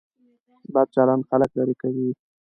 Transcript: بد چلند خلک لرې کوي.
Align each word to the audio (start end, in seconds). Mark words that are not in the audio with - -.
بد 0.73 0.87
چلند 0.95 1.23
خلک 1.29 1.51
لرې 1.57 1.75
کوي. 1.81 2.09